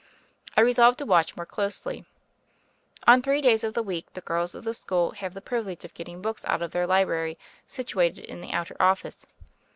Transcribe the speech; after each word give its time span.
I 0.57 0.61
resolved 0.61 0.97
to 0.97 1.05
watch 1.05 1.37
more 1.37 1.45
closely. 1.45 2.05
On 3.05 3.21
three 3.21 3.39
days 3.39 3.63
of 3.63 3.75
the 3.75 3.83
week 3.83 4.11
the 4.15 4.21
girls 4.21 4.55
of 4.55 4.63
the 4.63 4.73
school 4.73 5.11
have 5.11 5.35
the 5.35 5.41
privilege 5.41 5.85
of 5.85 5.93
getting 5.93 6.23
books 6.23 6.43
out 6.45 6.63
of 6.63 6.71
their 6.71 6.87
library, 6.87 7.37
situated 7.67 8.25
in 8.25 8.41
the 8.41 8.51
outer 8.51 8.75
office. 8.79 9.27